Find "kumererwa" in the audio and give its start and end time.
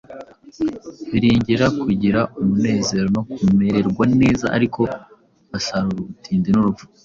3.31-4.03